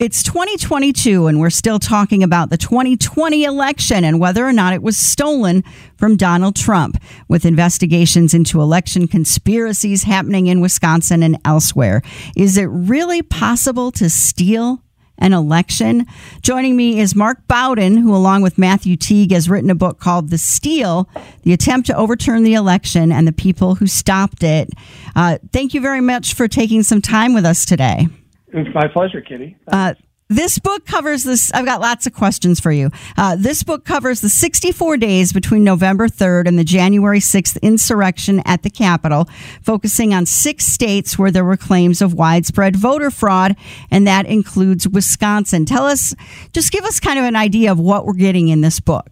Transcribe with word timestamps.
It's 0.00 0.22
2022, 0.22 1.26
and 1.26 1.40
we're 1.40 1.50
still 1.50 1.78
talking 1.78 2.22
about 2.22 2.48
the 2.48 2.56
2020 2.56 3.44
election 3.44 4.02
and 4.02 4.18
whether 4.18 4.48
or 4.48 4.52
not 4.52 4.72
it 4.72 4.82
was 4.82 4.96
stolen 4.96 5.62
from 5.98 6.16
Donald 6.16 6.56
Trump, 6.56 6.96
with 7.28 7.44
investigations 7.44 8.32
into 8.32 8.62
election 8.62 9.06
conspiracies 9.08 10.04
happening 10.04 10.46
in 10.46 10.62
Wisconsin 10.62 11.22
and 11.22 11.38
elsewhere. 11.44 12.00
Is 12.34 12.56
it 12.56 12.64
really 12.64 13.20
possible 13.20 13.92
to 13.92 14.08
steal 14.08 14.82
an 15.18 15.34
election. 15.34 16.06
Joining 16.40 16.76
me 16.76 16.98
is 16.98 17.14
Mark 17.14 17.46
Bowden, 17.46 17.98
who, 17.98 18.16
along 18.16 18.40
with 18.40 18.56
Matthew 18.56 18.96
Teague, 18.96 19.32
has 19.32 19.50
written 19.50 19.68
a 19.68 19.74
book 19.74 20.00
called 20.00 20.30
The 20.30 20.38
Steal 20.38 21.10
The 21.42 21.52
Attempt 21.52 21.88
to 21.88 21.94
Overturn 21.94 22.42
the 22.42 22.54
Election 22.54 23.12
and 23.12 23.28
the 23.28 23.32
People 23.32 23.74
Who 23.74 23.86
Stopped 23.86 24.42
It. 24.42 24.70
Uh, 25.14 25.36
thank 25.52 25.74
you 25.74 25.82
very 25.82 26.00
much 26.00 26.32
for 26.32 26.48
taking 26.48 26.82
some 26.82 27.02
time 27.02 27.34
with 27.34 27.44
us 27.44 27.66
today. 27.66 28.08
It's 28.52 28.74
my 28.74 28.88
pleasure, 28.88 29.20
Kitty. 29.20 29.56
Uh, 29.68 29.94
this 30.30 30.60
book 30.60 30.86
covers 30.86 31.24
this. 31.24 31.52
I've 31.52 31.64
got 31.64 31.80
lots 31.80 32.06
of 32.06 32.14
questions 32.14 32.60
for 32.60 32.70
you. 32.70 32.90
Uh, 33.16 33.34
this 33.34 33.64
book 33.64 33.84
covers 33.84 34.20
the 34.20 34.28
64 34.28 34.96
days 34.96 35.32
between 35.32 35.64
November 35.64 36.06
3rd 36.06 36.46
and 36.46 36.56
the 36.56 36.62
January 36.62 37.18
6th 37.18 37.60
insurrection 37.62 38.40
at 38.44 38.62
the 38.62 38.70
Capitol, 38.70 39.28
focusing 39.60 40.14
on 40.14 40.26
six 40.26 40.66
states 40.66 41.18
where 41.18 41.32
there 41.32 41.44
were 41.44 41.56
claims 41.56 42.00
of 42.00 42.14
widespread 42.14 42.76
voter 42.76 43.10
fraud, 43.10 43.56
and 43.90 44.06
that 44.06 44.24
includes 44.26 44.86
Wisconsin. 44.86 45.64
Tell 45.64 45.84
us, 45.84 46.14
just 46.52 46.70
give 46.70 46.84
us 46.84 47.00
kind 47.00 47.18
of 47.18 47.24
an 47.24 47.34
idea 47.34 47.72
of 47.72 47.80
what 47.80 48.06
we're 48.06 48.12
getting 48.12 48.48
in 48.48 48.60
this 48.60 48.78
book. 48.78 49.10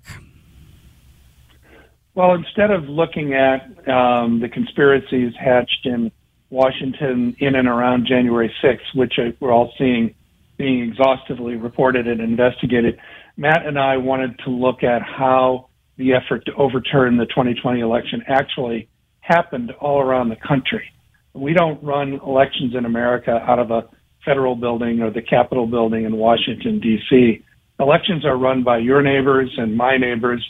Well, 2.15 2.35
instead 2.35 2.71
of 2.71 2.89
looking 2.89 3.35
at 3.35 3.63
um, 3.89 4.39
the 4.39 4.49
conspiracies 4.49 5.33
hatched 5.37 5.85
in 5.85 6.13
Washington 6.51 7.37
in 7.39 7.55
and 7.55 7.69
around 7.69 8.07
January 8.07 8.53
6th, 8.63 8.95
which 8.95 9.15
we're 9.41 9.53
all 9.53 9.73
seeing 9.79 10.15
being 10.57 10.83
exhaustively 10.83 11.57
reported 11.57 12.09
and 12.09 12.21
investigated. 12.21 12.99
Matt 13.37 13.65
and 13.65 13.79
I 13.79 13.97
wanted 13.97 14.39
to 14.45 14.51
look 14.51 14.83
at 14.83 15.03
how 15.03 15.69
the 15.97 16.15
effort 16.15 16.45
to 16.47 16.55
overturn 16.55 17.17
the 17.17 17.27
2020 17.27 17.81
election 17.81 18.23
actually 18.27 18.89
happened 19.21 19.71
all 19.81 20.01
around 20.01 20.31
the 20.31 20.37
country. 20.37 20.91
We 21.35 21.53
don't 21.53 21.83
run 21.83 22.21
elections 22.27 22.75
in 22.75 22.85
America 22.85 23.31
out 23.31 23.59
of 23.59 23.71
a 23.71 23.89
federal 24.25 24.57
building 24.57 25.01
or 25.01 25.11
the 25.11 25.23
Capitol 25.23 25.67
building 25.67 26.05
in 26.05 26.17
Washington, 26.17 26.81
D.C. 26.81 27.45
Elections 27.79 28.25
are 28.25 28.37
run 28.37 28.65
by 28.65 28.79
your 28.79 29.03
neighbors 29.03 29.53
and 29.57 29.77
my 29.77 29.97
neighbors 29.97 30.45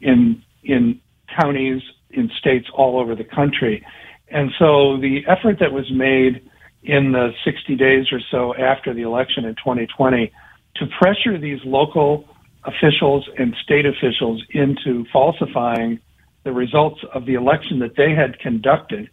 in, 0.00 0.42
in 0.62 1.00
counties, 1.38 1.82
in 2.10 2.30
states 2.38 2.66
all 2.72 3.00
over 3.00 3.14
the 3.14 3.24
country. 3.24 3.84
And 4.30 4.50
so 4.58 4.98
the 4.98 5.20
effort 5.26 5.58
that 5.60 5.72
was 5.72 5.90
made 5.90 6.42
in 6.82 7.12
the 7.12 7.30
60 7.44 7.76
days 7.76 8.06
or 8.12 8.20
so 8.30 8.54
after 8.54 8.94
the 8.94 9.02
election 9.02 9.44
in 9.44 9.54
2020 9.56 10.32
to 10.76 10.86
pressure 11.00 11.38
these 11.38 11.58
local 11.64 12.28
officials 12.64 13.28
and 13.38 13.54
state 13.62 13.86
officials 13.86 14.42
into 14.50 15.04
falsifying 15.12 15.98
the 16.44 16.52
results 16.52 17.00
of 17.14 17.26
the 17.26 17.34
election 17.34 17.78
that 17.80 17.96
they 17.96 18.14
had 18.14 18.38
conducted 18.38 19.10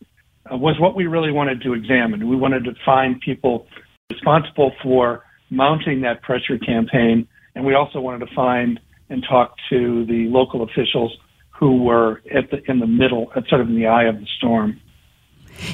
uh, 0.52 0.58
was 0.58 0.80
what 0.80 0.96
we 0.96 1.08
really 1.08 1.32
wanted 1.32 1.62
to 1.62 1.74
examine. 1.74 2.28
We 2.28 2.36
wanted 2.36 2.64
to 2.66 2.74
find 2.86 3.20
people 3.20 3.68
responsible 4.12 4.72
for 4.84 5.24
mounting 5.50 6.02
that 6.02 6.22
pressure 6.22 6.58
campaign, 6.58 7.28
and 7.56 7.66
we 7.66 7.74
also 7.74 8.00
wanted 8.00 8.26
to 8.28 8.36
find 8.36 8.80
and 9.10 9.24
talk 9.28 9.56
to 9.70 10.06
the 10.06 10.28
local 10.30 10.64
officials 10.64 11.16
who 11.50 11.84
were 11.84 12.22
at 12.34 12.50
the, 12.52 12.62
in 12.70 12.80
the 12.80 12.88
middle, 12.88 13.32
sort 13.48 13.62
of 13.62 13.70
in 13.70 13.76
the 13.76 13.88
eye 13.88 14.06
of 14.06 14.16
the 14.16 14.28
storm. 14.38 14.80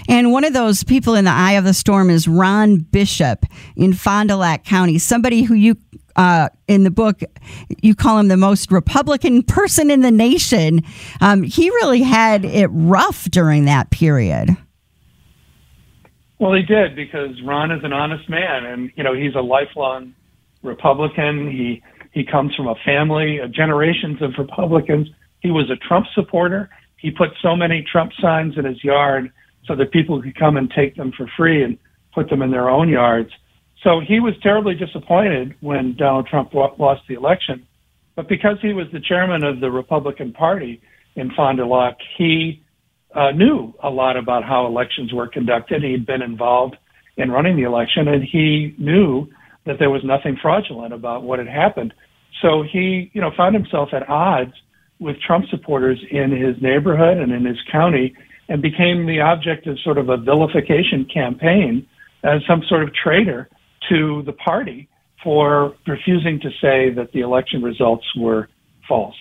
And 0.07 0.31
one 0.31 0.43
of 0.43 0.53
those 0.53 0.83
people 0.83 1.15
in 1.15 1.25
the 1.25 1.31
eye 1.31 1.53
of 1.53 1.63
the 1.63 1.73
storm 1.73 2.09
is 2.09 2.27
Ron 2.27 2.77
Bishop 2.77 3.45
in 3.75 3.93
Fond 3.93 4.29
du 4.29 4.35
Lac 4.35 4.63
County, 4.63 4.97
somebody 4.97 5.43
who 5.43 5.53
you 5.53 5.77
uh, 6.15 6.49
in 6.67 6.83
the 6.83 6.91
book, 6.91 7.21
you 7.81 7.95
call 7.95 8.19
him 8.19 8.27
the 8.27 8.37
most 8.37 8.71
Republican 8.71 9.43
person 9.47 9.89
in 9.89 10.01
the 10.01 10.11
nation. 10.11 10.81
Um, 11.21 11.43
he 11.43 11.69
really 11.69 12.01
had 12.01 12.45
it 12.45 12.67
rough 12.67 13.25
during 13.31 13.65
that 13.65 13.91
period. 13.91 14.49
Well, 16.39 16.53
he 16.53 16.63
did 16.63 16.95
because 16.95 17.41
Ron 17.43 17.71
is 17.71 17.83
an 17.83 17.93
honest 17.93 18.27
man, 18.27 18.65
and 18.65 18.91
you 18.95 19.03
know 19.03 19.13
he's 19.13 19.35
a 19.35 19.41
lifelong 19.41 20.15
Republican. 20.63 21.49
He 21.51 21.83
he 22.11 22.25
comes 22.25 22.55
from 22.55 22.67
a 22.67 22.75
family, 22.83 23.37
of 23.37 23.51
generations 23.51 24.21
of 24.21 24.33
Republicans. 24.37 25.07
He 25.39 25.51
was 25.51 25.69
a 25.69 25.75
Trump 25.75 26.07
supporter. 26.13 26.69
He 26.97 27.11
put 27.11 27.29
so 27.41 27.55
many 27.55 27.85
Trump 27.89 28.11
signs 28.19 28.57
in 28.57 28.65
his 28.65 28.83
yard 28.83 29.31
so 29.65 29.75
that 29.75 29.91
people 29.91 30.21
could 30.21 30.37
come 30.37 30.57
and 30.57 30.71
take 30.71 30.95
them 30.95 31.11
for 31.15 31.27
free 31.37 31.63
and 31.63 31.77
put 32.13 32.29
them 32.29 32.41
in 32.41 32.51
their 32.51 32.69
own 32.69 32.89
yards. 32.89 33.29
So 33.83 33.99
he 33.99 34.19
was 34.19 34.33
terribly 34.43 34.75
disappointed 34.75 35.55
when 35.61 35.95
Donald 35.95 36.27
Trump 36.27 36.53
lost 36.53 37.01
the 37.07 37.15
election. 37.15 37.65
But 38.15 38.27
because 38.27 38.57
he 38.61 38.73
was 38.73 38.87
the 38.91 38.99
chairman 38.99 39.43
of 39.43 39.59
the 39.59 39.71
Republican 39.71 40.33
Party 40.33 40.81
in 41.15 41.31
Fond 41.31 41.57
du 41.57 41.65
Lac, 41.65 41.97
he 42.17 42.61
uh, 43.15 43.31
knew 43.31 43.73
a 43.81 43.89
lot 43.89 44.17
about 44.17 44.43
how 44.43 44.67
elections 44.67 45.13
were 45.13 45.27
conducted. 45.27 45.83
He'd 45.83 46.05
been 46.05 46.21
involved 46.21 46.77
in 47.17 47.31
running 47.31 47.55
the 47.55 47.63
election, 47.63 48.07
and 48.07 48.23
he 48.23 48.75
knew 48.77 49.27
that 49.65 49.79
there 49.79 49.89
was 49.89 50.03
nothing 50.03 50.37
fraudulent 50.41 50.93
about 50.93 51.23
what 51.23 51.39
had 51.39 51.47
happened. 51.47 51.93
So 52.41 52.63
he, 52.63 53.11
you 53.13 53.21
know, 53.21 53.31
found 53.35 53.55
himself 53.55 53.89
at 53.93 54.07
odds 54.09 54.53
with 54.99 55.19
Trump 55.19 55.45
supporters 55.49 55.99
in 56.09 56.31
his 56.31 56.61
neighborhood 56.61 57.17
and 57.17 57.31
in 57.31 57.45
his 57.45 57.57
county 57.71 58.15
and 58.51 58.61
became 58.61 59.05
the 59.05 59.21
object 59.21 59.65
of 59.65 59.79
sort 59.79 59.97
of 59.97 60.09
a 60.09 60.17
vilification 60.17 61.05
campaign 61.05 61.87
as 62.25 62.41
some 62.45 62.61
sort 62.67 62.83
of 62.83 62.93
traitor 62.93 63.47
to 63.87 64.23
the 64.25 64.33
party 64.33 64.89
for 65.23 65.73
refusing 65.87 66.37
to 66.41 66.49
say 66.61 66.89
that 66.89 67.13
the 67.13 67.21
election 67.21 67.61
results 67.61 68.05
were 68.17 68.49
false. 68.89 69.15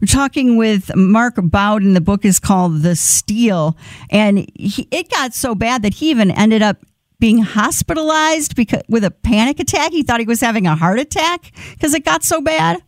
We're 0.00 0.06
talking 0.08 0.56
with 0.56 0.94
Mark 0.96 1.36
Bowden. 1.36 1.94
The 1.94 2.00
book 2.00 2.24
is 2.24 2.40
called 2.40 2.82
The 2.82 2.96
Steal, 2.96 3.76
and 4.10 4.38
he, 4.56 4.88
it 4.90 5.08
got 5.08 5.32
so 5.32 5.54
bad 5.54 5.82
that 5.82 5.94
he 5.94 6.10
even 6.10 6.32
ended 6.32 6.62
up 6.62 6.84
being 7.20 7.38
hospitalized 7.38 8.56
because 8.56 8.82
with 8.88 9.04
a 9.04 9.10
panic 9.12 9.60
attack. 9.60 9.92
He 9.92 10.02
thought 10.02 10.18
he 10.18 10.26
was 10.26 10.40
having 10.40 10.66
a 10.66 10.74
heart 10.74 10.98
attack 10.98 11.52
because 11.70 11.94
it 11.94 12.04
got 12.04 12.24
so 12.24 12.40
bad. 12.40 12.82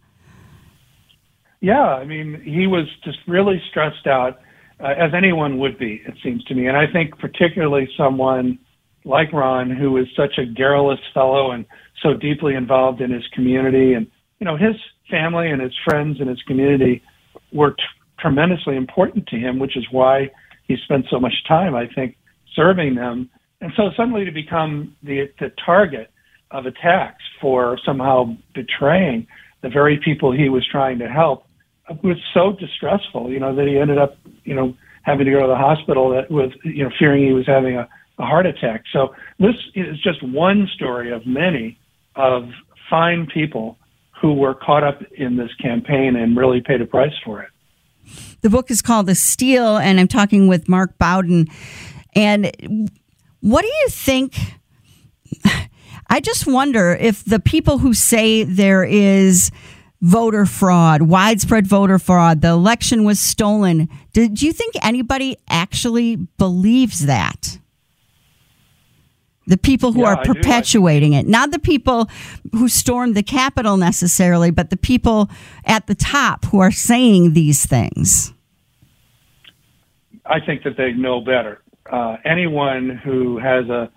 Yeah, 1.61 1.85
I 1.85 2.05
mean, 2.05 2.43
he 2.45 2.67
was 2.67 2.87
just 3.05 3.19
really 3.29 3.63
stressed 3.71 4.09
out 4.09 4.41
uh, 4.81 4.95
as 4.99 5.13
anyone 5.17 5.59
would 5.59 5.79
be, 5.79 6.03
it 6.07 6.15
seems 6.23 6.45
to 6.45 6.55
me. 6.55 6.67
And 6.67 6.77
I 6.77 6.87
think 6.91 7.19
particularly 7.19 7.89
someone 7.97 8.59
like 9.05 9.33
Ron, 9.33 9.71
who 9.71 9.97
is 9.97 10.07
such 10.17 10.39
a 10.39 10.45
garrulous 10.45 11.01
fellow 11.15 11.53
and 11.53 11.65
so 12.03 12.15
deeply 12.15 12.55
involved 12.55 13.01
in 13.01 13.11
his 13.11 13.27
community, 13.33 13.95
and 13.95 14.07
you 14.39 14.45
know 14.45 14.57
his 14.57 14.77
family 15.11 15.51
and 15.51 15.63
his 15.63 15.73
friends 15.85 16.21
and 16.21 16.29
his 16.29 16.43
community 16.43 17.03
were 17.53 17.71
t- 17.71 17.83
tremendously 18.19 18.77
important 18.77 19.27
to 19.29 19.37
him, 19.37 19.59
which 19.59 19.77
is 19.77 19.87
why 19.91 20.31
he 20.65 20.77
spent 20.85 21.07
so 21.11 21.19
much 21.19 21.33
time, 21.49 21.75
I 21.75 21.87
think, 21.95 22.17
serving 22.55 22.97
them. 22.97 23.31
And 23.61 23.73
so 23.77 23.91
suddenly 23.97 24.25
to 24.25 24.33
become 24.33 24.95
the 25.03 25.31
the 25.41 25.53
target 25.65 26.11
of 26.51 26.67
attacks 26.67 27.23
for 27.41 27.79
somehow 27.85 28.37
betraying 28.55 29.27
the 29.63 29.69
very 29.69 29.99
people 30.05 30.33
he 30.33 30.49
was 30.49 30.67
trying 30.71 30.99
to 30.99 31.09
help 31.09 31.46
was 32.03 32.19
so 32.35 32.53
distressful, 32.53 33.31
you 33.31 33.41
know, 33.41 33.55
that 33.55 33.67
he 33.67 33.79
ended 33.79 33.99
up, 33.99 34.17
you 34.45 34.55
know, 34.55 34.77
having 35.03 35.27
to 35.27 35.33
go 35.33 35.41
to 35.41 35.47
the 35.47 35.57
hospital 35.57 36.11
that 36.11 36.31
with, 36.31 36.53
you 36.65 36.85
know, 36.85 36.91
fearing 36.99 37.25
he 37.25 37.33
was 37.33 37.47
having 37.47 37.77
a 37.77 37.89
a 38.19 38.25
heart 38.25 38.47
attack. 38.47 38.85
So 38.93 39.15
this 39.39 39.55
is 39.75 40.01
just 40.01 40.23
one 40.23 40.69
story 40.75 41.13
of 41.13 41.27
many 41.27 41.79
of 42.15 42.49
fine 42.89 43.27
people 43.27 43.79
who 44.21 44.33
were 44.35 44.55
caught 44.55 44.83
up 44.83 45.03
in 45.13 45.37
this 45.37 45.51
campaign 45.61 46.17
and 46.17 46.37
really 46.37 46.61
paid 46.61 46.81
a 46.81 46.87
price 46.87 47.13
for 47.25 47.43
it. 47.43 47.51
The 48.41 48.51
book 48.51 48.71
is 48.71 48.81
called 48.81 49.07
The 49.07 49.15
Steal, 49.15 49.77
and 49.77 50.01
I'm 50.01 50.09
talking 50.09 50.49
with 50.49 50.69
Mark 50.69 50.97
Bowden. 50.99 51.49
And 52.15 52.91
what 53.41 53.63
do 53.63 53.69
you 53.69 53.89
think? 53.91 54.35
I 56.09 56.21
just 56.21 56.47
wonder 56.47 56.93
if 56.93 57.25
the 57.25 57.41
people 57.41 57.79
who 57.79 57.93
say 57.93 58.45
there 58.45 58.85
is 58.85 59.51
voter 60.01 60.47
fraud, 60.47 61.03
widespread 61.03 61.67
voter 61.67 61.99
fraud, 61.99 62.41
the 62.41 62.49
election 62.49 63.05
was 63.05 63.19
stolen, 63.19 63.89
do, 64.13 64.29
do 64.29 64.47
you 64.47 64.53
think 64.53 64.75
anybody 64.83 65.37
actually 65.49 66.17
believes 66.17 67.07
that? 67.07 67.59
The 69.49 69.57
people 69.57 69.93
who 69.93 70.01
Yeah, 70.01 70.09
are 70.09 70.19
I 70.19 70.25
do. 70.25 70.31
I 70.31 70.35
perpetuating 70.35 71.13
it, 71.13 71.27
not 71.27 71.51
the 71.53 71.59
people 71.59 72.11
who 72.53 72.69
stormed 72.69 73.15
the 73.17 73.23
Capitol 73.23 73.77
necessarily, 73.77 74.51
but 74.51 74.71
the 74.71 74.77
people 74.77 75.31
at 75.65 75.87
the 75.87 75.95
top 75.95 76.47
who 76.47 76.59
are 76.59 76.73
saying 76.73 77.33
these 77.33 77.65
things. 77.65 78.33
I 80.25 80.41
think 80.41 80.65
that 80.65 80.77
they 80.77 80.93
know 80.93 81.21
better. 81.21 81.63
Uh, 81.91 82.17
anyone 82.25 83.01
who 83.05 83.39
has 83.39 83.69
a 83.69 83.91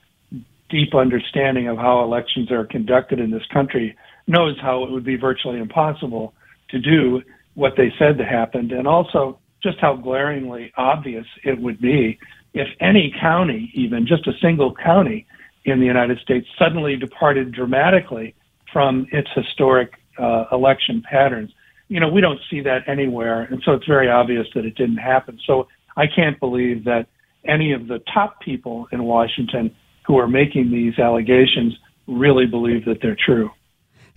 deep 0.69 0.93
understanding 0.93 1.67
of 1.67 1.77
how 1.77 2.03
elections 2.03 2.51
are 2.51 2.65
conducted 2.65 3.19
in 3.19 3.31
this 3.31 3.45
country 3.51 3.97
knows 4.29 4.55
how 4.61 4.83
it 4.83 4.91
would 4.91 5.03
be 5.03 5.17
virtually 5.17 5.59
impossible 5.59 6.33
to 6.69 6.79
do 6.79 7.21
what 7.55 7.73
they 7.75 7.91
said 7.99 8.17
happened, 8.19 8.71
and 8.71 8.87
also 8.87 9.39
just 9.61 9.79
how 9.79 9.95
glaringly 9.95 10.71
obvious 10.77 11.25
it 11.43 11.59
would 11.59 11.81
be 11.81 12.17
if 12.53 12.67
any 12.79 13.13
county, 13.19 13.71
even 13.73 14.07
just 14.07 14.27
a 14.27 14.33
single 14.41 14.73
county 14.73 15.25
in 15.65 15.79
the 15.79 15.85
United 15.85 16.19
States, 16.19 16.47
suddenly 16.57 16.95
departed 16.95 17.51
dramatically 17.51 18.33
from 18.71 19.05
its 19.11 19.29
historic 19.35 19.93
uh, 20.17 20.45
election 20.51 21.01
patterns. 21.01 21.51
You 21.89 21.99
know, 21.99 22.09
we 22.09 22.21
don't 22.21 22.39
see 22.49 22.61
that 22.61 22.87
anywhere, 22.87 23.43
and 23.43 23.61
so 23.63 23.73
it's 23.73 23.85
very 23.85 24.09
obvious 24.09 24.47
that 24.55 24.65
it 24.65 24.75
didn't 24.75 24.97
happen. 24.97 25.39
So 25.45 25.67
I 25.97 26.05
can't 26.07 26.39
believe 26.39 26.85
that 26.85 27.07
any 27.45 27.73
of 27.73 27.87
the 27.87 27.99
top 28.13 28.41
people 28.41 28.87
in 28.91 29.03
Washington 29.03 29.75
who 30.05 30.17
are 30.17 30.27
making 30.27 30.71
these 30.71 30.97
allegations 30.99 31.75
really 32.07 32.45
believe 32.45 32.85
that 32.85 32.99
they're 33.01 33.17
true. 33.25 33.51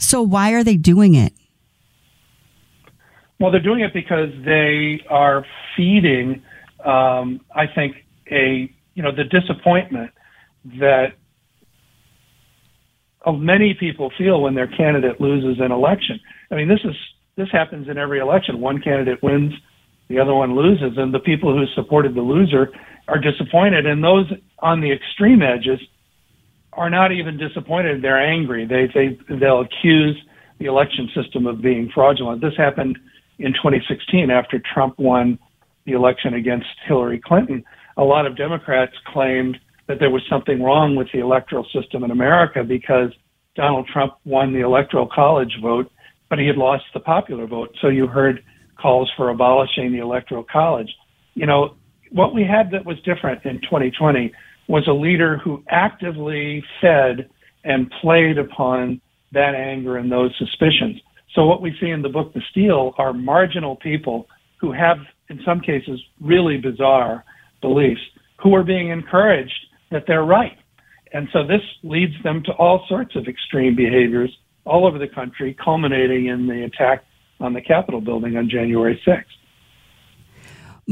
So 0.02 0.20
why 0.20 0.52
are 0.52 0.64
they 0.64 0.76
doing 0.76 1.14
it? 1.14 1.32
Well, 3.38 3.50
they're 3.50 3.62
doing 3.62 3.80
it 3.80 3.92
because 3.92 4.30
they 4.44 5.00
are 5.08 5.44
feeding, 5.76 6.42
um, 6.84 7.40
I 7.54 7.66
think, 7.72 7.96
a 8.30 8.72
you 8.94 9.02
know 9.02 9.10
the 9.14 9.24
disappointment 9.24 10.10
that 10.78 11.14
many 13.26 13.74
people 13.78 14.12
feel 14.18 14.42
when 14.42 14.54
their 14.54 14.66
candidate 14.66 15.20
loses 15.20 15.60
an 15.60 15.72
election. 15.72 16.20
I 16.50 16.56
mean, 16.56 16.68
this 16.68 16.80
is 16.84 16.94
this 17.36 17.48
happens 17.50 17.88
in 17.88 17.98
every 17.98 18.18
election. 18.18 18.60
One 18.60 18.80
candidate 18.80 19.22
wins, 19.22 19.52
the 20.08 20.18
other 20.18 20.34
one 20.34 20.54
loses, 20.54 20.98
and 20.98 21.14
the 21.14 21.20
people 21.20 21.52
who 21.52 21.64
supported 21.74 22.14
the 22.14 22.20
loser 22.20 22.70
are 23.08 23.18
disappointed. 23.18 23.86
And 23.86 24.02
those 24.02 24.30
on 24.58 24.80
the 24.80 24.92
extreme 24.92 25.42
edges 25.42 25.80
are 26.72 26.90
not 26.90 27.12
even 27.12 27.38
disappointed; 27.38 28.02
they're 28.02 28.20
angry. 28.22 28.66
They 28.66 28.86
they 28.92 29.18
they'll 29.36 29.60
accuse 29.60 30.16
the 30.58 30.66
election 30.66 31.08
system 31.14 31.46
of 31.46 31.60
being 31.60 31.90
fraudulent. 31.92 32.40
This 32.40 32.56
happened 32.56 32.98
in 33.38 33.52
2016 33.52 34.30
after 34.30 34.60
Trump 34.72 34.98
won 34.98 35.38
the 35.84 35.92
election 35.92 36.34
against 36.34 36.66
Hillary 36.86 37.20
Clinton. 37.24 37.64
A 37.96 38.04
lot 38.04 38.26
of 38.26 38.36
Democrats 38.36 38.92
claimed 39.12 39.58
that 39.88 39.98
there 39.98 40.10
was 40.10 40.22
something 40.30 40.62
wrong 40.62 40.94
with 40.94 41.08
the 41.12 41.18
electoral 41.18 41.66
system 41.74 42.04
in 42.04 42.10
America 42.10 42.62
because 42.62 43.10
Donald 43.56 43.88
Trump 43.92 44.14
won 44.24 44.52
the 44.52 44.60
electoral 44.60 45.08
college 45.12 45.58
vote, 45.60 45.90
but 46.30 46.38
he 46.38 46.46
had 46.46 46.56
lost 46.56 46.84
the 46.94 47.00
popular 47.00 47.46
vote. 47.46 47.74
So 47.80 47.88
you 47.88 48.06
heard 48.06 48.42
calls 48.80 49.10
for 49.16 49.28
abolishing 49.28 49.92
the 49.92 49.98
electoral 49.98 50.44
college. 50.44 50.88
You 51.34 51.46
know, 51.46 51.76
what 52.10 52.34
we 52.34 52.44
had 52.44 52.70
that 52.70 52.86
was 52.86 52.96
different 53.02 53.44
in 53.44 53.60
2020 53.62 54.32
was 54.68 54.86
a 54.88 54.92
leader 54.92 55.38
who 55.38 55.62
actively 55.68 56.64
fed 56.80 57.28
and 57.64 57.90
played 58.00 58.38
upon 58.38 59.00
that 59.32 59.54
anger 59.54 59.96
and 59.96 60.10
those 60.10 60.32
suspicions. 60.38 61.00
So 61.34 61.46
what 61.46 61.62
we 61.62 61.74
see 61.80 61.90
in 61.90 62.02
the 62.02 62.08
book, 62.08 62.32
The 62.34 62.42
Steal, 62.50 62.94
are 62.98 63.12
marginal 63.12 63.76
people 63.76 64.26
who 64.60 64.72
have, 64.72 64.98
in 65.28 65.40
some 65.44 65.60
cases, 65.60 66.00
really 66.20 66.58
bizarre 66.58 67.24
beliefs, 67.60 68.00
who 68.42 68.54
are 68.54 68.62
being 68.62 68.90
encouraged 68.90 69.54
that 69.90 70.04
they're 70.06 70.24
right. 70.24 70.58
And 71.12 71.28
so 71.32 71.46
this 71.46 71.62
leads 71.82 72.14
them 72.22 72.42
to 72.44 72.52
all 72.52 72.84
sorts 72.88 73.16
of 73.16 73.26
extreme 73.26 73.76
behaviors 73.76 74.36
all 74.64 74.86
over 74.86 74.98
the 74.98 75.08
country, 75.08 75.56
culminating 75.62 76.26
in 76.26 76.46
the 76.46 76.64
attack 76.64 77.04
on 77.40 77.52
the 77.52 77.60
Capitol 77.60 78.00
building 78.00 78.36
on 78.36 78.48
January 78.48 79.00
6th. 79.06 79.24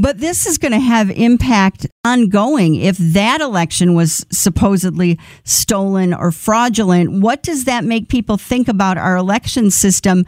But 0.01 0.19
this 0.19 0.47
is 0.47 0.57
going 0.57 0.73
to 0.73 0.81
have 0.81 1.11
impact 1.11 1.87
ongoing. 2.07 2.77
If 2.77 2.97
that 2.97 3.43
election 3.43 3.95
was 3.95 4.25
supposedly 4.33 5.19
stolen 5.45 6.15
or 6.15 6.33
fraudulent, 6.33 7.21
what 7.21 7.43
does 7.43 7.65
that 7.65 7.85
make 7.85 8.09
people 8.09 8.39
think 8.39 8.69
about 8.69 8.97
our 8.97 9.17
election 9.17 9.71
system 9.71 10.25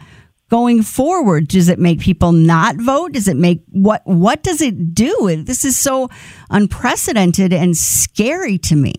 going 0.51 0.83
forward? 0.83 1.47
Does 1.47 1.69
it 1.69 1.79
make 1.79 1.99
people 1.99 2.33
not 2.33 2.75
vote? 2.75 3.13
Does 3.13 3.27
it 3.27 3.35
make 3.35 3.63
what 3.71 4.03
what 4.05 4.43
does 4.43 4.61
it 4.61 4.93
do? 4.93 5.43
This 5.43 5.65
is 5.65 5.75
so 5.75 6.07
unprecedented 6.51 7.51
and 7.51 7.75
scary 7.75 8.59
to 8.59 8.75
me. 8.75 8.93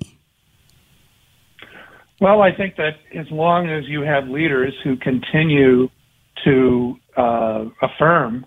Well, 2.20 2.42
I 2.42 2.50
think 2.50 2.74
that 2.76 2.94
as 3.14 3.26
long 3.30 3.68
as 3.68 3.84
you 3.86 4.00
have 4.00 4.26
leaders 4.26 4.74
who 4.82 4.96
continue 4.96 5.88
to 6.44 6.96
uh, 7.16 7.64
affirm 7.80 8.44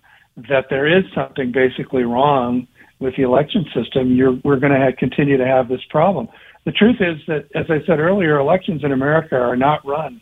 that 0.49 0.65
there 0.69 0.87
is 0.87 1.03
something 1.15 1.51
basically 1.51 2.03
wrong 2.03 2.67
with 2.99 3.15
the 3.15 3.23
election 3.23 3.65
system, 3.75 4.15
you're, 4.15 4.33
we're 4.43 4.59
going 4.59 4.71
to 4.71 4.93
continue 4.97 5.37
to 5.37 5.45
have 5.45 5.67
this 5.67 5.81
problem. 5.89 6.27
The 6.65 6.71
truth 6.71 6.97
is 6.99 7.17
that, 7.27 7.45
as 7.55 7.65
I 7.69 7.85
said 7.85 7.99
earlier, 7.99 8.37
elections 8.37 8.83
in 8.83 8.91
America 8.91 9.35
are 9.35 9.55
not 9.55 9.85
run 9.85 10.21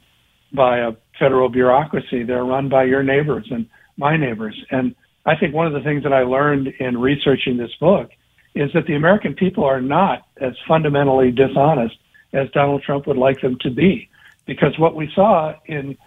by 0.53 0.79
a 0.79 0.91
federal 1.19 1.49
bureaucracy. 1.49 2.23
They're 2.23 2.43
run 2.43 2.69
by 2.69 2.83
your 2.83 3.03
neighbors 3.03 3.47
and 3.49 3.67
my 3.97 4.17
neighbors. 4.17 4.55
And 4.71 4.95
I 5.25 5.35
think 5.35 5.53
one 5.53 5.67
of 5.67 5.73
the 5.73 5.81
things 5.81 6.03
that 6.03 6.13
I 6.13 6.21
learned 6.21 6.67
in 6.79 6.97
researching 6.99 7.57
this 7.57 7.71
book 7.79 8.09
is 8.53 8.71
that 8.73 8.85
the 8.87 8.95
American 8.95 9.33
people 9.33 9.63
are 9.63 9.81
not 9.81 10.27
as 10.39 10.53
fundamentally 10.67 11.31
dishonest 11.31 11.95
as 12.33 12.49
Donald 12.51 12.83
Trump 12.83 13.07
would 13.07 13.17
like 13.17 13.41
them 13.41 13.57
to 13.61 13.69
be. 13.69 14.09
Because 14.45 14.77
what 14.77 14.95
we 14.95 15.09
saw 15.15 15.53
in 15.65 15.97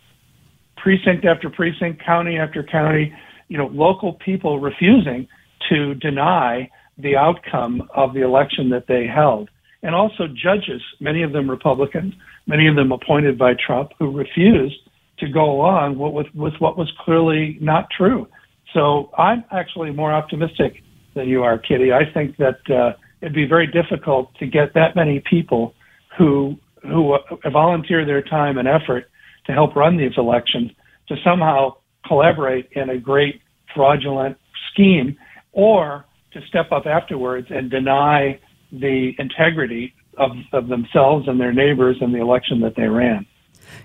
precinct 0.76 1.25
after 1.25 1.50
precinct, 1.50 2.04
county 2.04 2.38
after 2.38 2.62
county, 2.62 3.12
you 3.49 3.59
know, 3.59 3.67
local 3.67 4.14
people 4.14 4.61
refusing 4.61 5.26
to 5.69 5.95
deny 5.95 6.71
the 6.99 7.17
outcome 7.17 7.88
of 7.95 8.14
the 8.14 8.23
election 8.23 8.71
that 8.71 8.87
they 8.87 9.07
held. 9.07 9.49
And 9.83 9.95
also 9.95 10.26
judges, 10.26 10.83
many 11.00 11.23
of 11.23 11.33
them 11.33 11.49
Republicans, 11.50 12.14
many 12.47 12.67
of 12.67 12.76
them 12.76 12.90
appointed 12.93 13.38
by 13.38 13.55
Trump, 13.55 13.93
who 13.99 14.11
refused 14.11 14.76
to 15.19 15.28
go 15.28 15.50
along 15.50 15.99
with, 15.99 16.26
with 16.35 16.55
what 16.59 16.76
was 16.76 16.90
clearly 17.05 17.59
not 17.61 17.88
true. 17.97 18.26
So 18.75 19.11
I'm 19.17 19.45
actually 19.50 19.93
more 19.93 20.12
optimistic 20.12 20.83
than 21.14 21.28
you 21.28 21.43
are, 21.43 21.59
Kitty. 21.59 21.93
I 21.93 22.11
think 22.12 22.37
that 22.37 22.59
uh, 22.71 22.93
it'd 23.21 23.35
be 23.35 23.47
very 23.47 23.67
difficult 23.67 24.35
to 24.38 24.47
get 24.47 24.75
that 24.75 24.95
many 24.95 25.21
people 25.21 25.75
who 26.17 26.57
who 26.83 27.14
uh, 27.14 27.50
volunteer 27.50 28.05
their 28.05 28.23
time 28.23 28.57
and 28.57 28.69
effort 28.69 29.11
to 29.47 29.52
help 29.52 29.75
run 29.75 29.97
these 29.97 30.12
elections 30.17 30.71
to 31.09 31.17
somehow 31.25 31.75
collaborate 32.07 32.69
in 32.73 32.90
a 32.90 32.99
great 32.99 33.40
fraudulent 33.75 34.37
scheme 34.73 35.17
or 35.52 36.05
to 36.33 36.40
step 36.47 36.73
up 36.73 36.87
afterwards 36.87 37.49
and 37.50 37.71
deny 37.71 38.38
the 38.73 39.12
integrity 39.19 39.95
of, 40.17 40.33
of 40.52 40.69
themselves 40.69 41.28
and 41.28 41.40
their 41.40 41.52
neighbors 41.52 41.97
and 42.00 42.14
the 42.14 42.21
election 42.21 42.61
that 42.61 42.75
they 42.76 42.87
ran. 42.87 43.26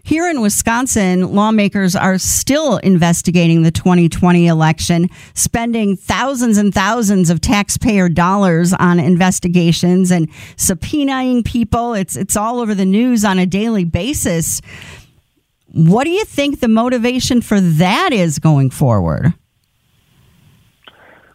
Here 0.03 0.29
in 0.29 0.41
Wisconsin, 0.41 1.33
lawmakers 1.33 1.95
are 1.95 2.17
still 2.17 2.77
investigating 2.77 3.63
the 3.63 3.71
2020 3.71 4.47
election, 4.47 5.09
spending 5.33 5.95
thousands 5.95 6.57
and 6.57 6.73
thousands 6.73 7.29
of 7.29 7.41
taxpayer 7.41 8.09
dollars 8.09 8.73
on 8.73 8.99
investigations 8.99 10.11
and 10.11 10.29
subpoenaing 10.55 11.45
people. 11.45 11.93
It's 11.93 12.15
it's 12.15 12.35
all 12.35 12.59
over 12.59 12.75
the 12.75 12.85
news 12.85 13.25
on 13.25 13.39
a 13.39 13.45
daily 13.45 13.85
basis. 13.85 14.61
What 15.73 16.03
do 16.03 16.11
you 16.11 16.23
think 16.23 16.59
the 16.59 16.67
motivation 16.67 17.41
for 17.41 17.59
that 17.59 18.13
is 18.13 18.37
going 18.37 18.69
forward? 18.69 19.33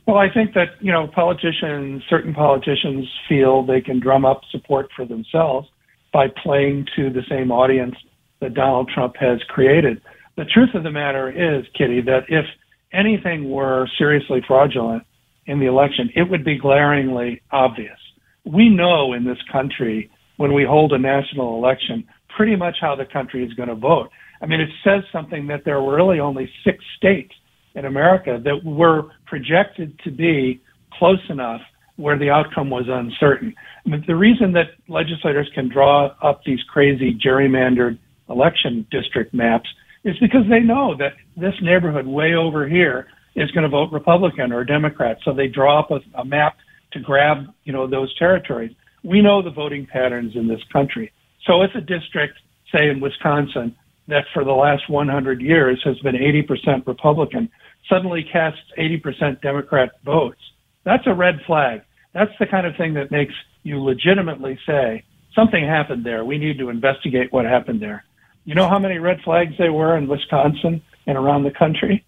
Well, 0.07 0.17
I 0.17 0.33
think 0.33 0.55
that, 0.55 0.69
you 0.81 0.93
know, 0.93 1.09
politicians, 1.09 2.03
certain 2.09 2.33
politicians 2.33 3.07
feel 3.29 3.67
they 3.67 3.81
can 3.81 4.01
drum 4.01 4.25
up 4.25 4.43
support 4.51 4.89
for 4.95 5.05
themselves 5.05 5.69
by 6.13 6.29
playing 6.43 6.87
to 6.97 7.11
the 7.11 7.23
same 7.29 7.51
audience 7.51 7.97
that 8.41 8.55
Donald 8.55 8.89
Trump 8.95 9.17
has 9.17 9.43
created. 9.49 10.01
The 10.37 10.45
truth 10.45 10.71
of 10.75 10.85
the 10.85 10.91
matter 10.93 11.29
is, 11.29 11.67
Kitty, 11.77 12.01
that 12.03 12.25
if 12.29 12.47
anything 12.93 13.51
were 13.51 13.89
seriously 13.99 14.41
fraudulent 14.47 15.03
in 15.47 15.59
the 15.59 15.67
election, 15.67 16.11
it 16.15 16.31
would 16.31 16.45
be 16.45 16.57
glaringly 16.57 17.43
obvious. 17.51 17.99
we 18.45 18.69
know 18.71 19.13
in 19.13 19.25
this 19.25 19.39
country 19.53 20.11
when 20.37 20.55
we 20.55 20.65
hold 20.65 20.93
a 20.93 20.99
national 20.99 21.57
election 21.57 22.07
pretty 22.39 22.55
much 22.55 22.77
how 22.81 22.95
the 22.95 23.05
country 23.05 23.45
is 23.45 23.53
going 23.55 23.69
to 23.69 23.75
vote. 23.75 24.09
I 24.41 24.47
mean, 24.47 24.61
it 24.61 24.69
says 24.85 25.03
something 25.13 25.49
that 25.49 25.65
there 25.65 25.83
were 25.83 25.97
really 25.97 26.21
only 26.21 26.49
six 26.65 26.79
states 26.97 27.35
in 27.75 27.85
America 27.85 28.41
that 28.45 28.65
were 28.65 29.11
projected 29.27 29.99
to 30.05 30.13
be 30.13 30.63
close 30.93 31.19
enough 31.29 31.61
where 31.97 32.17
the 32.17 32.31
outcome 32.31 32.71
was 32.71 32.85
uncertain. 32.89 33.53
I 33.85 33.89
mean, 33.89 34.05
the 34.07 34.15
reason 34.15 34.53
that 34.53 34.67
legislators 34.87 35.51
can 35.53 35.69
draw 35.69 36.15
up 36.23 36.43
these 36.47 36.61
crazy 36.73 37.13
gerrymandered 37.13 37.99
election 38.31 38.87
district 38.93 39.35
maps 39.35 39.69
is 40.05 40.15
because 40.21 40.45
they 40.49 40.61
know 40.61 40.97
that 40.97 41.15
this 41.37 41.55
neighborhood 41.61 42.07
way 42.07 42.35
over 42.35 42.69
here 42.69 43.09
is 43.35 43.51
going 43.51 43.65
to 43.65 43.69
vote 43.69 43.91
Republican 43.91 44.53
or 44.53 44.63
Democrat. 44.63 45.19
So 45.25 45.35
they 45.35 45.49
draw 45.49 45.81
up 45.81 45.91
a, 45.91 45.99
a 46.21 46.25
map 46.25 46.57
to 46.93 47.01
grab, 47.01 47.47
you 47.65 47.73
know, 47.73 47.89
those 47.89 48.17
territories. 48.17 48.71
We 49.03 49.23
know 49.23 49.43
the 49.43 49.51
voting 49.51 49.89
patterns 49.93 50.37
in 50.37 50.47
this 50.47 50.61
country. 50.73 51.11
So 51.45 51.63
if 51.63 51.75
a 51.75 51.81
district, 51.81 52.39
say 52.75 52.89
in 52.89 53.01
Wisconsin, 53.01 53.77
that 54.09 54.25
for 54.33 54.45
the 54.45 54.53
last 54.53 54.89
100 54.89 55.41
years 55.41 55.81
has 55.85 55.99
been 56.01 56.15
80% 56.15 56.87
Republican, 56.87 57.51
suddenly 57.89 58.25
casts 58.25 58.61
80% 58.79 59.41
Democrat 59.41 59.91
votes, 60.05 60.41
that's 60.85 61.07
a 61.07 61.15
red 61.15 61.41
flag. 61.47 61.83
That's 62.15 62.33
the 62.41 62.47
kind 62.47 62.67
of 62.67 62.77
thing 62.77 62.95
that 62.95 63.11
makes 63.11 63.35
you 63.63 63.83
legitimately 63.83 64.59
say, 64.67 65.05
something 65.35 65.63
happened 65.63 66.05
there. 66.05 66.25
We 66.25 66.39
need 66.39 66.59
to 66.59 66.71
investigate 66.71 67.33
what 67.33 67.45
happened 67.45 67.81
there. 67.81 68.05
You 68.45 68.55
know 68.55 68.69
how 68.69 68.79
many 68.79 68.99
red 68.99 69.21
flags 69.23 69.55
there 69.59 69.73
were 69.73 69.97
in 69.97 70.09
Wisconsin 70.09 70.83
and 71.07 71.19
around 71.19 71.45
the 71.45 71.51
country? 71.51 72.05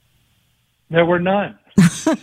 There 0.89 1.05
were 1.05 1.19
none. 1.19 1.59
so, 1.91 2.17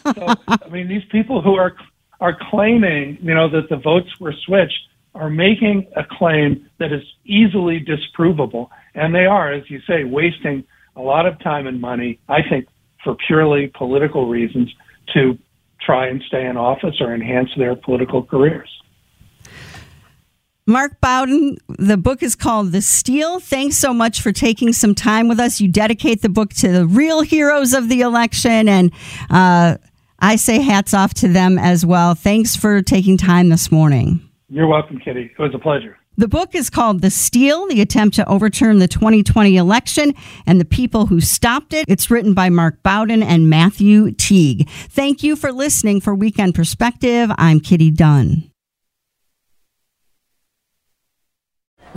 I 0.47 0.69
mean, 0.71 0.87
these 0.87 1.05
people 1.11 1.41
who 1.41 1.55
are 1.55 1.75
are 2.19 2.35
claiming, 2.49 3.19
you 3.21 3.35
know, 3.35 3.47
that 3.47 3.69
the 3.69 3.77
votes 3.77 4.09
were 4.19 4.33
switched 4.45 4.86
are 5.17 5.29
making 5.29 5.87
a 5.95 6.03
claim 6.09 6.69
that 6.79 6.93
is 6.93 7.03
easily 7.25 7.83
disprovable, 7.83 8.69
and 8.95 9.13
they 9.13 9.25
are, 9.25 9.51
as 9.51 9.69
you 9.69 9.79
say, 9.87 10.03
wasting 10.03 10.63
a 10.95 11.01
lot 11.01 11.25
of 11.25 11.39
time 11.39 11.67
and 11.67 11.81
money. 11.81 12.19
I 12.29 12.39
think 12.47 12.67
for 13.03 13.15
purely 13.27 13.67
political 13.67 14.27
reasons 14.27 14.73
to 15.13 15.37
try 15.79 16.07
and 16.07 16.21
stay 16.27 16.45
in 16.45 16.57
office 16.57 16.95
or 16.99 17.13
enhance 17.13 17.49
their 17.57 17.75
political 17.75 18.23
careers. 18.23 18.69
Mark 20.69 20.99
Bowden, 20.99 21.57
the 21.79 21.95
book 21.95 22.21
is 22.21 22.35
called 22.35 22.73
The 22.73 22.81
Steal. 22.81 23.39
Thanks 23.39 23.77
so 23.77 23.93
much 23.93 24.21
for 24.21 24.33
taking 24.33 24.73
some 24.73 24.93
time 24.93 25.29
with 25.29 25.39
us. 25.39 25.61
You 25.61 25.69
dedicate 25.69 26.21
the 26.21 26.29
book 26.29 26.49
to 26.55 26.69
the 26.69 26.85
real 26.85 27.21
heroes 27.21 27.73
of 27.73 27.87
the 27.87 28.01
election, 28.01 28.67
and 28.67 28.91
uh, 29.29 29.77
I 30.19 30.35
say 30.35 30.61
hats 30.61 30.93
off 30.93 31.13
to 31.15 31.29
them 31.29 31.57
as 31.57 31.85
well. 31.85 32.15
Thanks 32.15 32.57
for 32.57 32.81
taking 32.81 33.17
time 33.17 33.47
this 33.47 33.71
morning. 33.71 34.26
You're 34.49 34.67
welcome, 34.67 34.99
Kitty. 34.99 35.31
It 35.37 35.41
was 35.41 35.53
a 35.53 35.59
pleasure. 35.59 35.97
The 36.15 36.27
book 36.27 36.55
is 36.55 36.69
called 36.69 37.01
The 37.01 37.11
Steal, 37.11 37.67
the 37.67 37.81
attempt 37.81 38.15
to 38.15 38.27
overturn 38.27 38.79
the 38.79 38.87
2020 38.87 39.57
election 39.57 40.13
and 40.47 40.59
the 40.59 40.65
people 40.65 41.07
who 41.07 41.19
stopped 41.19 41.73
it. 41.73 41.85
It's 41.87 42.09
written 42.09 42.33
by 42.33 42.49
Mark 42.49 42.81
Bowden 42.81 43.21
and 43.21 43.49
Matthew 43.49 44.11
Teague. 44.13 44.69
Thank 44.69 45.21
you 45.21 45.35
for 45.35 45.51
listening 45.51 46.01
for 46.01 46.15
Weekend 46.15 46.55
Perspective. 46.55 47.29
I'm 47.37 47.59
Kitty 47.59 47.91
Dunn. 47.91 48.49